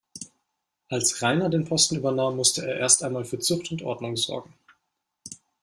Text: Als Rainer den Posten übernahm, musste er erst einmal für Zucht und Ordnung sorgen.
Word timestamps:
Als 0.89 1.21
Rainer 1.21 1.49
den 1.49 1.65
Posten 1.65 1.95
übernahm, 1.95 2.35
musste 2.35 2.65
er 2.67 2.75
erst 2.79 3.03
einmal 3.03 3.23
für 3.23 3.37
Zucht 3.37 3.69
und 3.69 3.83
Ordnung 3.83 4.17
sorgen. 4.17 4.51